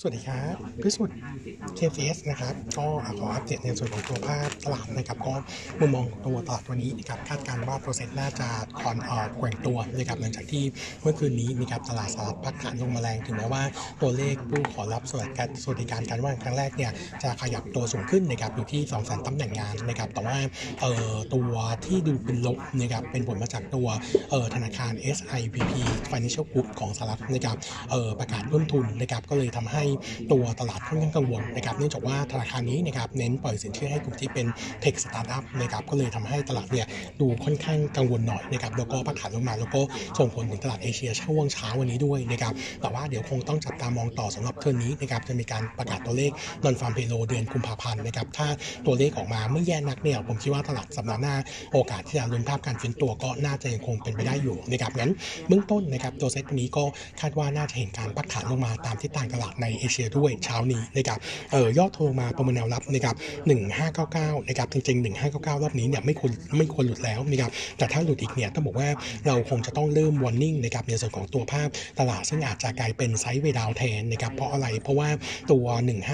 [0.00, 1.16] สวัสดีครับพิสุทธิ์
[1.78, 2.86] KCS นะครับ ก็
[3.18, 5.34] ขออัปเดตในส่วนของตัวภาพตลาดนะครับ ก็
[5.80, 8.48] มุมมองตัวตลาดวันนี้นะครับ คาดการณ์ว่าโปรเซ็นต์น่าจะ
[8.80, 10.64] คอนออกแกว่งตัวนะครับ หลังจากที่
[11.02, 13.62] เมื่อคืนนี้นะครับตลาดสหรัฐพักฐานลงมาแรงถึงแม้ว่า
[14.02, 16.92] ตัวเลขผู้ขอรับสวัสดิการสวัสดิการการว่างครั้งแรกเนี่ย
[17.22, 20.36] จะขยับตัวสูงขึ้นนะครับอยู่ที่2 0 0 0 0ตำแหน่งงานนะครับ แต่ว่า
[20.80, 21.52] เอ่อตัว
[21.84, 23.86] ที่ดูเป็นลบนะครับเป็นผลมาจากตัว
[24.30, 25.72] เอ่อธนาคาร SIPP
[26.10, 27.56] Financial Group ของสหรัฐนะครับ
[27.90, 29.84] เอ่อประกาศเพิ่มทุนนะครับก็เลยทำให้
[30.32, 34.46] ตัวตลาดค่อนข้างกังวลนะครับเนื่องจากว่าธนาคารนี้นะครับเน้นปล่อยสินเชื่อให้กลุ่มที่เป็น
[34.80, 36.86] tech startup นะครับก็เลยทำให้ตลาดเนี่ย
[37.20, 39.80] ดูค่อนข้างกังวลหน่อยนะครับแล้วก็ประกาศลงมาแล้วก็
[40.18, 46.30] ส่งผลถึงตลาดเอเชียช่วงเช้าวันนี้ด้วยนะครับแต่ว่าเดี๋ยวคงต้องจับตามองต่อสำหรับเทอร์นนี้นะครับจะมีการประกาศตัวเลข
[46.64, 48.46] nonfarm payroll เดือนกุมภาพันธ์นะครับถ้า
[48.86, 51.34] ตัวเลขออกมาไม่แย่นักเนี่ยผมคิดว่าตลาดสัปดาห์หน้า
[51.72, 55.12] โอกาสที่จะลุ้นภาพการฟื้นตัวก็น่าจะยังคงเป็นไปได้อยู่นะครับงั้น
[55.48, 56.84] เบื้องต้นนะครับตัวเซตนี้ก็
[57.20, 61.18] คาดว่าน่าจะเห็นการพักฐานลงมาตามทิศทางตลาดในเอเชียด้วยเช้านี้นะครับ
[61.52, 63.16] เอ่อยอดโทรมาประมาณแนวรับนะครับ
[63.80, 68.88] 1599นะครับจริงๆ 1599 รอบนี้เนี่ยไม่ควรไม่ควรหลุดแล้วนะครับแต่ถ้าหลุดอีกเนี่ยต้องบอกว่า
[69.26, 71.68] เราคงจะต้องเริ่มวอร์นิ่งนะครับในส่วนของตัวภาพ
[71.98, 75.08] ตลาดซึ่งอาจจะกลายเป็นไซด์เวดาวแทนนะครับเพราะอะไรเพราะว่า
[75.50, 75.64] ตัว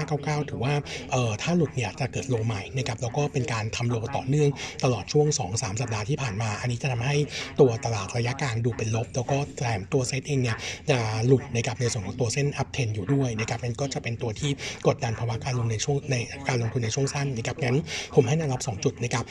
[0.01, 0.73] 1599 ถือว่า
[1.11, 4.49] เอ่อถ้าหลุดเนี่ยจะเกิดโลใหม่นะครับแล้วก็เป็นการทำโลต่อเนื่อง
[4.83, 7.15] ตลอดช่วง 2-3 สัปดาห์ที่ผ่านมา อันนี้จะทำให้
[7.59, 10.57] ตัวตลาดระยะกลางดูเป็นลบ แล้วก็แถมตัวเซตเองเนี่ย
[10.89, 14.51] จะหลุดนะครับในส่วนของตัวเส้นอัพเทนอยู่ด้วยนะครับมันก็จะเป็นตัวที่
[14.87, 16.15] กดดันภาวะการลงในช่วงใน
[16.47, 17.77] การลงทุนในช่วงสั้นนะครับงั้น
[18.15, 19.25] ผมให้แนวรับ 2 จุดนะครับ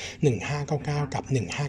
[0.52, 1.24] 1599 กับ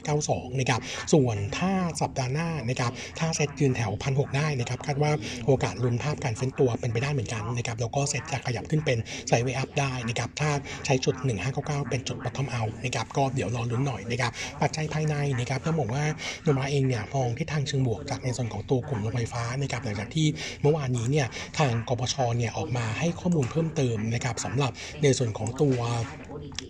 [0.07, 0.81] 1592นะครับ
[1.13, 1.71] ส่วนถ้า
[2.01, 5.11] สัปดาห์หน้านะครับถ้าเซตยืนแถวพันหได้นะครับคาดว่า
[5.45, 10.49] โอกาสลุ้นภาพการเฟ้นตัวเป็นไปได้เหมือนกันนะครับแล้วก็เซตจะขยับขึ้นเป็นไซด์เวย์อัพได้นะครับถ้า
[10.85, 11.15] ใช้จุด
[11.53, 16.03] 1599 เป็นจุด bottom out นะครับก็เดี๋ยวรอลุ้นหน่อยนะครับปัจจัยภายในนะครับต้องบอกว่า
[16.43, 20.27] โนมาเองเนี่ยมองทิศทางเชิงบวกจากในส่วนของตัวกลุ่มโรงไฟฟ้านะครับหลังจากที่
[20.61, 21.27] เมื่อวานนี้เนี่ย
[21.57, 24.71] ทางกปชเนี่ยออกมาให้ข้อมูลเพิ่มเติมนะครับสำหรับ
[25.03, 25.77] ในส่วนของตัว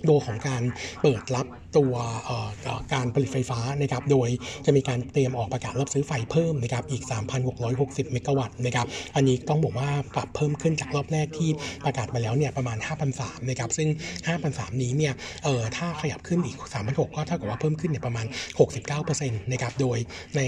[0.06, 0.64] โดของการ
[1.02, 1.48] เปิดรับ
[1.78, 1.94] ตัว
[2.94, 4.30] การผลิตไฟฟ้านะครับ โดย
[4.66, 7.04] จะมีการเตรียมออกประกาศรับซื้อไฟเพิ่มนะครับ อีก
[7.58, 11.50] 3,660 เมกะวัตต์นะครับ อันนี้ต้องบอกว่าปรับเพิ่มขึ้นจากรอบแรกที่
[11.86, 12.78] ประกาศมาแล้วเนี่ยประมาณ
[13.14, 13.90] 5,300นะครับ ซึ่ง
[14.36, 15.14] 5,300นี้เนี่ย
[15.44, 16.58] เออถ้าขยับขึ้นอีก
[16.88, 18.26] 3,600 ก็เท่ากับว่าเพิ่มขึ้นเนี่ยประมาณ
[18.90, 19.98] 69%นะครับ โดย
[20.36, 20.42] ใน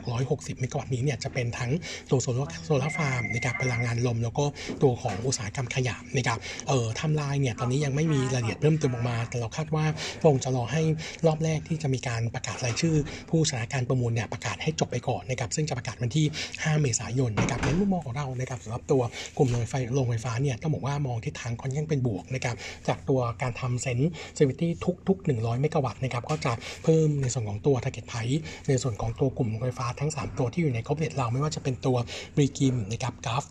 [0.00, 1.70] 3,660 เมกะวัตต์นี้เนี่ยจะเป็นทั้ง
[2.10, 4.39] ตัวโซลาร์โซลาร์ฟาร์มนะครับพลังงานลมแล้วก็
[4.82, 9.84] ตัวของอุตสาหกรรมขยะนะครับเอ่อทำลายเนี่ยตอนนี้ยังไม่มีรายละเอียดเพิ่มเติมออกมา แต่เราคาดว่า
[10.22, 10.82] คงจะรอให้
[11.26, 12.94] รอบแรกที่จะมีการประกาศรายชื่อ
[13.30, 19.02] ผู้ชนะการประมูลเนี่ยประกาศให้จบไปก่อนนะครับซึ่งจะประกาศวันที่ 5 เมษายนนะครับในมุมมองของเรานะครับสำหรับตัว
[19.38, 22.56] กลุ่มโรงไฟโรงไฟฟ้าเนี่ยต้องบอกว่ามองทิศทางค่อนข้างเป็นบวกนะครับ
[22.88, 24.70] จากตัวการทำเซนส์เซวิตี้
[25.08, 26.52] ทุกๆ 100 เมกะวัตต์นะครับก็จะ
[26.84, 28.32] เพิ่มในส่วนของตัว target p r i c
[28.68, 31.96] ในส่วนของตัวกลุ่มโรงไฟฟ้าทั้ง 3 ตัวที่อยู่ในคอบเน็ตเราไม่ว่าจะเป็นตัว
[32.36, 33.44] บริกิมนะครับกราฟ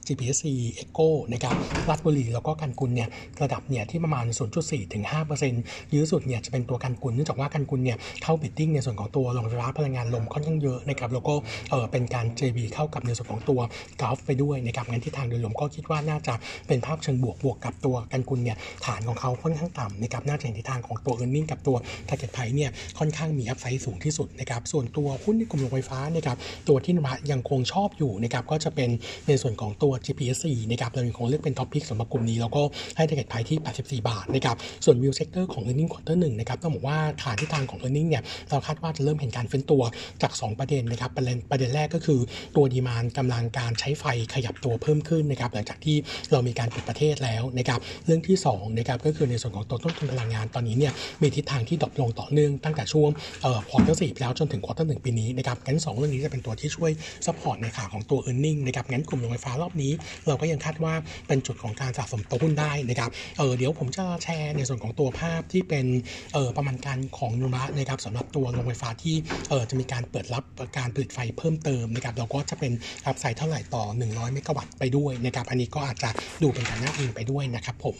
[0.80, 1.56] GPSC Echo นะครับ
[1.90, 3.10] รัฐบุรีแล้วก็กันกุลเนี่ย
[3.42, 4.26] ระดับเนี่ยที่ประมาณ
[4.60, 5.04] 0.4ถึง
[5.48, 11.34] 5%ยื้อสุดเนี่ยจะเป็นตัวกันกุลเนื่องจากว่ากันกุลเนี่ยเข้าบิดดิ้งในส่วนของตัวโรงไฟฟ้าพลังงานลมค่อนข้างเยอะนะครับแล้วก็
[11.70, 13.60] เออเป็นการ JB เข้ากับในส่วนของตัว
[14.02, 16.34] กราฟไปด้วยนะครับงั้นที่ทางโดยรวมก็คิดว่าน่าจะ
[16.68, 21.78] เป็นภาพเชิงบวกบวกกับตัวกันกุลเนี่ยฐานของเขาค่อนข้างต่ำนะครับน่าจะเห็นทิศทางของตัว e a r n i n g กับตัว
[22.10, 28.90] target price เนี่ยค่อนข้างมีอัพไซด์สูงที่สุดนะครับส่วนตัวหุ้นในกลุ่มโรงไฟฟ้านะครับตัวที่นวัยังคงชอบอยู่นะครับก็จะเป็น
[29.28, 32.62] ในส่วนของตัว GPSC นะครับเรายังคงเลือกเป็น top pick สำหรับกลุ่มนี้ แล้วก็
[32.96, 39.82] ให้ target price ที่ 84 บาทนะครับส่วน view sector ของ earning quarter หนึ่งนะครับต้องบอกว่าฐานทิศทางของ earning เนี่ยเราคาดว่าจะเริ่มเห็นการฟื้นตัว
[40.22, 42.20] จาก 2 ประเด็นนะครับประเด็นประเด็นแรกก็คือ
[42.56, 45.98] ตัว demand กำลังการใช้ไฟขยับตัวเพิ่มขึ้นนะครับหลังจากที่
[46.32, 53.10] เรามีการปิดประเทศแล้วนะครับเรื่องที่2นะครับก็คือในส่วนของตัวต้นทุนพลังงานตอนนี้เนี่ยมีทิศทางที่ drop ลงต่อเนื่องตั้งแต่ช่วง
[53.42, 56.92] เอ่อ quarter สี่แล้วจนถึง quarter หนึ่งปีนี้นะครับงั้น 2 เรื่องนี้จะเป็นตัวที่ช่วย
[57.26, 59.92] support ในขาของตัว e a r n i n g นะครับงั้นกลุ่มโรงไฟฟ้ารอบนี้
[60.28, 60.94] เราก็ยังคาดว่า
[61.28, 65.86] เป็นจุดของการสะสมตัวหุ้นได้นะครับเออเดี๋ยวผมจะแชร์ในส่วนของตัวภาพที่เป็น
[66.34, 69.16] เออประมาณการของโนมูระนะครับสำหรับตัวโรงไฟฟ้าที่
[69.50, 70.44] เออจะมีการเปิดรับ
[70.78, 72.72] การผลิตไฟเพิ่มเติมนะครับเราก็จะเป็น
[73.06, 76.10] upside เท่าไหร่ต่อ 100 เมกะวัตต์ไปด้วยนะครับอันนี้ก็อาจจะ
[76.44, 77.96] ดูเป็นการน่าอิงไปด้วยนะครับผม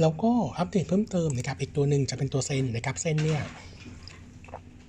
[0.00, 3.42] แล้วก็อัปเดตเพิ่มเติมนะครับอีกตัวหนึ่งจะเป็นตัวเซนนะครับเซนเนี่ย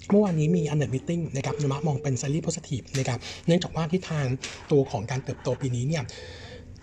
[0.10, 4.26] เมื่อวานนี้มี analyst meeting นะครับโนมูระมองเป็น slightly positive นะครับเนื่องจากว่าทิศทาง
[4.72, 6.04] ตัวของการเติบโตปีนี้เนี่ย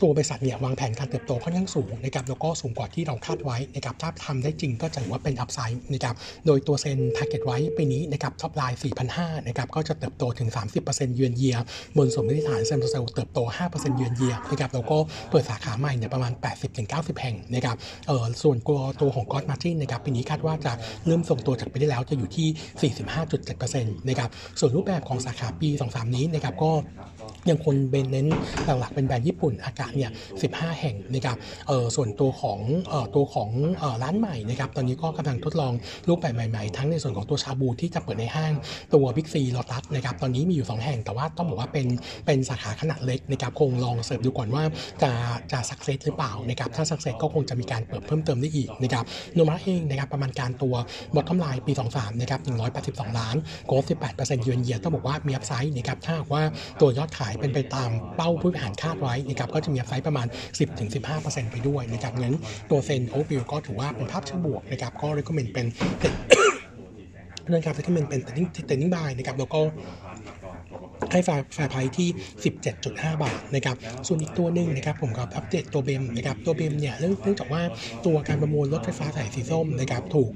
[0.03, 6.15] ตัวบริษัทเนี่ยวางแผนการเติบโตค่อนข้างสูงนะครับแล้วก็สูงกว่าที่เราคาดไว้นะครับถ้าทำได้จริงก็จะถือว่าเป็น upside นะครับ
[6.47, 8.79] โดยตัวเซ็น target ไว้ปีนี้นะครับ top line
[9.15, 10.49] 4,500นะครับก็จะเติบโตถึง
[10.83, 11.57] 30%เยือนเยีย
[11.97, 13.39] บนสมมติฐาน same store sale เติบโต
[13.71, 14.99] 5%เยือนเยียนะครับแล้วก็
[15.31, 16.33] เปิดสาขาใหม่เนี่ยประมาณ
[16.77, 17.77] 80-90 แห่งนะครับ
[18.07, 20.73] เออส่วนตัวตัวของ gross margin นะครับปีนี้คาดว่าจะ
[21.07, 22.49] เริ่มทรงตัวจากปีที่แล้วจะอยู่ที่
[23.35, 26.73] 45.7%นะครับส่วนรูปแบบของสาขาปี 23 นี้นะครับก็
[27.51, 28.29] ยังคงเป็นเน้น
[28.65, 30.11] หลักๆเป็นแบรนด์ญี่ปุ่นอากะเนี่ย
[30.45, 31.37] 15 แห่งนะครับ
[31.69, 35.73] เออส่วนตัวของเอ่อตัวของเอ่อร้านใหม่นะครับตอนนี้ก็กำลังทดลอง
[36.09, 38.53] รูปแบบใหม่ๆ ทั้งในส่วนของตัวชาบูที่จะเปิดในห้าง
[38.95, 41.87] ตัวบิ๊กซีโลตัสนะครับตอนนี้มีอยู่ 2 แห่งแต่ว่าต้องบอกว่าเป็น
[42.27, 44.65] เป็นสาขาขนาดเล็กนะครับคงลอง survey ดูก่อนว่า
[45.03, 45.11] จะ
[45.53, 49.05] จะ success หรือเปล่านะครับถ้า success ก็คงจะมีการเปิดเพิ่มเติมได้อีกนะครับ
[49.35, 50.75] โนมูระเองนะครับประมาณการตัว
[51.15, 52.41] bottom line ปี 23นะครับ
[52.81, 53.37] 182 ล้าน
[53.67, 56.43] growth 18% year on year ต้องบอกว่ามี upside นะครับถ้าหากว่า
[56.81, 60.27] ตัวยอดขายเป็นไปตามเป้าผู้บริหารคาดไว้นะครับก็จะมี upside ประมาณ
[60.89, 62.37] 10-15%ไปด้วยนะครับงั้น
[62.71, 65.67] ตัวเซนโอวิวก็ถือว่าเป็นภาพเชิงบวกนะครับก็ recommend เป็น
[67.49, 69.61] เรื่องการ recommend เป็น trading trading buy นะครับแล้วก็
[71.13, 72.09] ให้ไฟไฟไพที่
[72.65, 77.63] 17.5 บาทนะครับ ส่วนอีกตัวหนึ่งนะครับ ผมก็อัปเดตตัวเบมนะครับ ตัวเบมเนี่ยเรื่องเนื่องจากว่า
[78.07, 80.31] ตัวการประมูลรถไฟฟ้าสายสีส้มนะครับ ถูก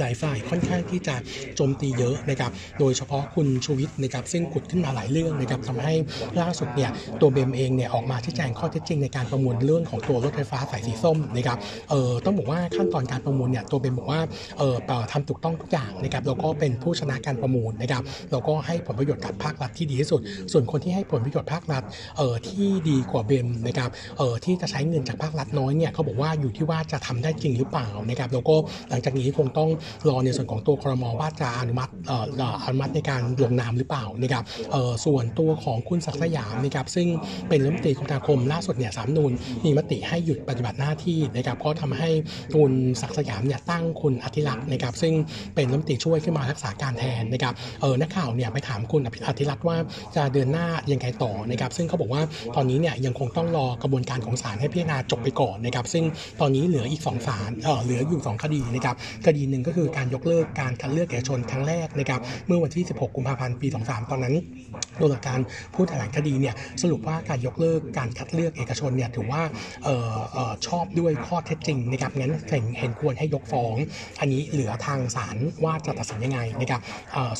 [0.00, 1.14] หลายฝ่ายค่อนข้างที่จะ
[1.56, 2.50] โจมตีเยอะนะครับ
[2.80, 5.94] โดยเฉพาะคุณชูวิทย์นะครับซึ่งขุดขึ้นมาหลายเรื่องนะครับทำให้
[6.40, 11.58] ล่าสุดเนี่ยตัวเบมเองเนี่ยออกมาชี้แจงข้อเท็จจริงในการประมูลเรื่องของตัวรถไฟฟ้าสายสีส้มนะครับ
[11.90, 14.20] เอ่อต้องบอกว่าขั้นตอนการประมูลเนี่ยตัวเบมบอกว่า
[14.58, 14.76] เอ่อ
[15.12, 20.20] ทำถูกต้องทุกอย่างนะครับแล้วก็เป็นผู้ชนะการประมูลนะครับแล้วก็ให้ผลประโยชน์กับภาครัฐที่ดีที่สุด
[20.52, 21.82] ส่วนคนที่ให้ผลประโยชน์ภาครัฐ
[22.16, 28.54] เอ่อที่ดีกว่าเบมนะครับเอ่อที่จะใช้เงินจากภาครัฐน้อยเนี่ยเขาบอกว่าอยู่ที่ว่าจะทำได้จริงหรือเปล่านะครับแล้วก็
[28.90, 29.70] หลังจากนี้คงต้อง
[30.08, 31.92] รอในส่วนของตัวครมว่าจะอนุมัติ
[32.64, 34.44] อนุมัติในการลงนามหรือเปล่านะครับ
[35.04, 37.06] ส่วนตัวของคุณศักดิ์สยามนะครับซึ่ง
[37.48, 39.32] เป็นรัฐมนตรีคมนาคมล่าสุดเนี่ยสามนูน
[39.64, 42.10] มีมติให้หยุดปฏิบัติหน้าที่นะครับก็ทำให้
[42.54, 45.14] คุณศักดิ์สยามเนี่ยตั้งคุณอธิรักษ์นะครับซึ่ง
[45.54, 49.76] เป็นรัฐมนตรีช่วยขึ้นมารักษาการแทนนะครับเออนักข่าวเนี่ยไปถามคุณอธิรักษ์ว่า
[50.16, 52.22] จะเดินหน้ายังไงต่อนะครับซึ่งเขาบอกว่า
[52.56, 56.04] ตอนนี้เนี่ยยังคงต้องรอกระบวนการของศาลให้พิจารณาจบไปก่อนนะครับซึ่ง
[56.40, 58.96] ตอนนี้เหลืออีกสองศาลเออเหลืออยู่สองคดีนะครับ
[59.26, 64.34] คดีีหนึ่งก็คือการยกเลิกการคัดเลือกเอกชนครั้งแรกนะครับเมื่อวันที่ 16 กุมภาพันธ์ปี 23 ตอนนั้น
[64.98, 65.38] โดยหลักการ
[65.74, 69.42] ผู้แถลงคดีเนี่ยสรุปว่าการยกเลิกการคัดเลือกเอกชนเนี่ยถือว่า
[69.86, 69.88] อ
[70.50, 72.32] อชอบด้วยข้อเท็จจริงนะครับงั้น
[72.78, 73.74] เห็นควรให้ยกฟ้อง
[74.20, 76.80] อันนี้เหลือทางศาลว่าจะตัดสินยังไงนะครับ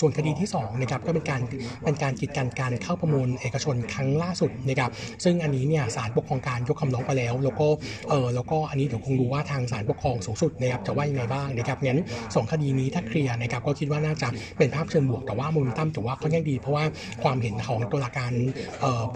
[0.00, 1.40] ส่วนคดีที่2นะครับก็เป็นการ
[1.84, 4.90] เป็นการกีดกันการเข้าประมูลเอกชนครั้งล่าสุดนะครับ
[5.24, 7.68] ซึ่งอันนี้เนี่ยศาลปกครองการยกคำร้องไปแล้ว แล้วก็
[8.10, 11.91] เออแล้วก็อันนี้เดี๋ยวคงดูว่าทางศาลปกครองสูงสุดนะครับจะว่ายังไงบ้างนะครับงั้น
[12.34, 14.28] สองคดีนี้ถ้าเคลียร์นะครับก็คิดว่าน่าจะ
[14.58, 16.84] เป็นภาพเชิงบวกแต่ว่าโมเมนตัมถือว่าค่อนข้างดี เพราะว่า
[17.22, 18.32] ความเห็นของตุลาการ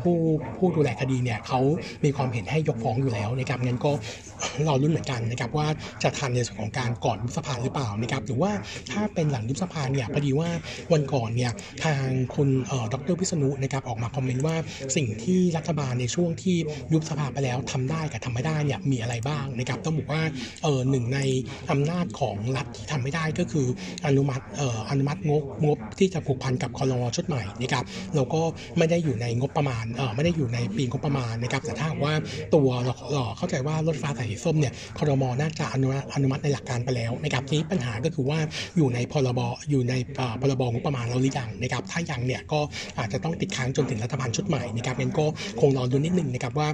[0.00, 0.16] ผู้
[0.56, 1.60] ผู้ดูแลคดีเนี่ยเขา
[2.04, 3.92] มีความเห็นให้ยกฟ้องอยู่แล้วนะครับงั้นก็
[4.68, 5.66] รอรุ่นเหมือนกันนะครับว่า
[6.02, 8.52] จะทันในส่วนของการก่อนยุบสภาหรือเปล่านะครับหรือว่า
[8.92, 10.48] ถ้าเป็นหลังยุบสภาเนี่ยพอดีว่า
[10.92, 11.52] วันก่อนเนี่ย
[11.84, 14.56] ทางคุณเอ่อดรพิษณุนะครับออกมาคอมเมนต์ว่า
[14.96, 16.56] สิ่งที่รัฐบาลในช่วงที่
[16.92, 20.22] ยุบสภาไปแล้วทำได้กับทำไม่ได้เนี่ยมีอะไรบ้างนะครับต้องบอกว่า
[20.62, 21.18] เออหนึ่งใน
[21.70, 23.66] อำนาจของรัฐที่ทำไม่ได้ก็คือ
[24.06, 24.44] อนุมัติ
[24.90, 27.84] อนุมัติงบงบที่จะผูกพันกับคอรมอชุดใหม่นะครับ
[28.16, 28.40] แล้วก็
[28.78, 29.84] ไม่ได้อยู่ในงบประมาณ
[30.16, 32.14] ไม่ได้อยู่ในปีงบประมาณนะครับแต่ถ้าว่า
[32.54, 38.38] ตัวเราเราเข้าใจว่ารถไฟฟ้าสายสีส้มเนี่ยคอรมอน่าจะอนุมัติอนุมัติในหลักการไปแล้วนะครับทีนี้ปัญหาก็คือว่า
[38.76, 39.40] อยู่ในพรบ
[39.70, 39.94] อยู่ใน
[40.40, 42.60] พรบงบประมาณเราหรือยังนะครับถ้ายังเนี่ยก็
[42.98, 45.26] อาจจะต้องติดค้างจนถึงรัฐบาลชุดใหม่นะครับงั้นก็
[45.60, 46.68] คงรอดูนิดนึงนะครับว่า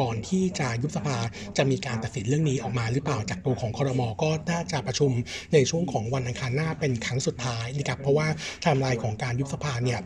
[0.00, 1.16] ก่อนที่จะยุบสภา
[1.56, 5.10] จะมีการตัดสินเรื่องนี้ออกมาหรือเปล่าจากตัวของคอรมอก็น่าจะประชุม
[5.54, 8.26] ในช่วงของวันอังคารหน้าเป็นครั้งสุดท้ายนะครับเพราะว่า
[8.62, 10.00] ไทม์ไลน์ของการยุบสภาเนี่ย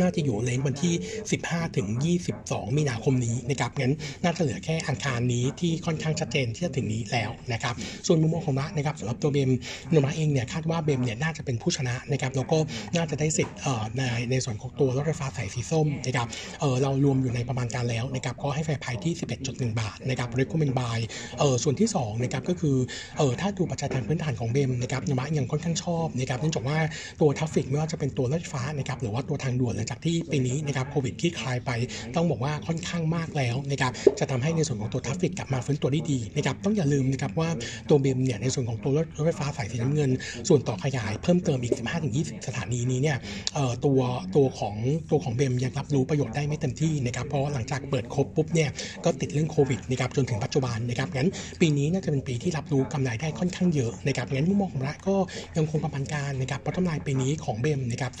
[0.00, 0.94] น่าจะอยู่ range วันที่
[1.34, 1.86] 15 ถึง
[2.32, 3.94] 22 มีนาคมนี้นะครับงั้น
[4.24, 7.74] น่าจะเหลือแค่อังคารนี้ที่ค่อนข้างชัดเจนที่จะถึงนี้แล้วนะครับ
[8.06, 9.50] ส่วนมุมมองของโนมูระนะครับสำหรับตัวเบม
[9.90, 12.58] โนมูระเองเนี่ยคาดว่าเบมเนี่ยน่าจะเป็นผู้ชนะนะครับแล้วก็
[12.96, 13.56] น่าจะได้สิทธิ์
[13.96, 16.28] ในในส่วนของตัวรถไฟฟ้าสายสีส้มนะครับ
[16.60, 19.12] เออเรารวมอยู่ในประมาณการแล้วนะครับก็ให้ไฟพายที่
[19.46, 20.98] 11.1 บาทนะครับ recommend buy
[21.38, 22.76] เออส่วนที่2นะครับก็คือ
[23.18, 26.78] เออถ้าดูปัจจัยทางพื้นฐานของเบมนะครับโนมูระยังค่อนข้างชอบนะครับเนื่องจากว่า
[27.20, 31.70] ตัว traffic ไม่ว่าจะเป็นตัวรถไฟฟ้านะครับหรือว่าตัวทางด่วนหลังจากที่ปีนี้นะครับโควิดที่คลายไป
[32.14, 37.48] ต้องบอกว่าค่อนข้างมากแล้วนะครับจะทำให้ในส่วนของตัว traffic กลับมาฟื้นตัวได้ดีนะครับต้องอย่าลืมนะครับว่า
[37.88, 40.10] ตัวเบมเนี่ยในส่วนของตัวรถไฟฟ้าสายสีน้ำเงิน
[40.48, 41.74] ส่วนต่อขยายเพิ่มเติมอีก
[42.10, 43.16] 15-20 สถานีนี้เนี่ย
[43.54, 44.00] เอ่อตัว
[44.36, 44.76] ตัวของ
[45.10, 48.70] ตัวของเบมยังรับรู้ประโยชน์ได้ไม่เต็มที่นะครับเพราะหลังจากเปิดครบปุ๊บเนี่ย
[49.04, 55.16] ก็ติดเรื่องโควิดนะครับจนถึงปัจจุบันนะครับงั้นปีนี้น่าจะเป็นปีที่รับรู้กำไรได้ค่อนข้างเยอะนะครับงั้นมุมมองของเราก็
[55.56, 58.12] ยังคงประมาณการนะครับ bottom line ปีนี้ของเบมนะครับ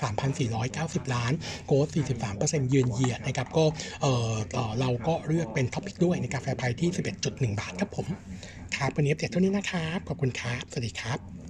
[0.52, 1.32] 3,490 ล้าน
[1.66, 1.92] growth
[2.32, 3.64] 43% year on year นะครับก็
[4.02, 6.90] เออเอ่อเราก็เลือกเป็น top pick ด้วยในกาแฟไพที่
[7.24, 8.06] 11.1 บาทครับผม
[8.76, 11.43] ครับวันนี้อัปเดตเท่านี้นะครับ ขอบคุณครับ สวัสดีครับ